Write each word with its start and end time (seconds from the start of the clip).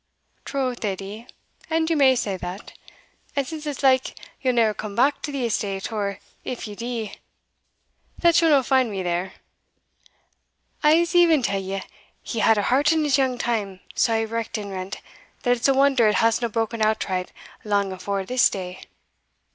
"Troth, 0.45 0.83
Edie, 0.83 1.27
and 1.69 1.87
ye 1.87 1.95
may 1.95 2.15
say 2.15 2.35
that 2.35 2.73
and 3.35 3.45
since 3.45 3.67
it's 3.67 3.83
like 3.83 4.15
yell 4.41 4.51
neer 4.55 4.73
come 4.73 4.95
back 4.95 5.21
to 5.21 5.31
the 5.31 5.45
estate, 5.45 5.91
or, 5.91 6.17
if 6.43 6.65
ye 6.67 6.73
dee, 6.73 7.13
that 8.17 8.41
ye'll 8.41 8.49
no 8.49 8.63
find 8.63 8.89
me 8.89 9.03
there, 9.03 9.33
I'se 10.81 11.13
e'en 11.13 11.43
tell 11.43 11.61
you 11.61 11.81
he 12.23 12.39
had 12.39 12.57
a 12.57 12.63
heart 12.63 12.91
in 12.91 13.03
his 13.03 13.19
young 13.19 13.37
time 13.37 13.79
sae 13.93 14.25
wrecked 14.25 14.57
and 14.57 14.71
rent, 14.71 15.01
that 15.43 15.55
it's 15.57 15.67
a 15.67 15.73
wonder 15.75 16.07
it 16.07 16.15
hasna 16.15 16.49
broken 16.49 16.81
outright 16.81 17.31
lang 17.63 17.91
afore 17.91 18.25
this 18.25 18.49
day." 18.49 18.81